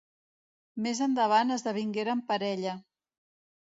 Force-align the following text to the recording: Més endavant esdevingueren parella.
Més 0.85 1.03
endavant 1.07 1.59
esdevingueren 1.59 2.27
parella. 2.35 2.79